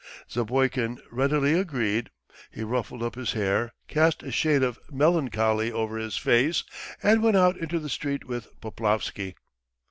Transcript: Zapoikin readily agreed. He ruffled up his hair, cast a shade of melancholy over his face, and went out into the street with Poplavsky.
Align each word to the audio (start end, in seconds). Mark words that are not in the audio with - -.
Zapoikin 0.31 0.99
readily 1.11 1.53
agreed. 1.53 2.09
He 2.49 2.63
ruffled 2.63 3.03
up 3.03 3.13
his 3.13 3.33
hair, 3.33 3.71
cast 3.87 4.23
a 4.23 4.31
shade 4.31 4.63
of 4.63 4.79
melancholy 4.89 5.71
over 5.71 5.99
his 5.99 6.17
face, 6.17 6.63
and 7.03 7.21
went 7.21 7.37
out 7.37 7.55
into 7.55 7.77
the 7.77 7.87
street 7.87 8.23
with 8.25 8.47
Poplavsky. 8.61 9.35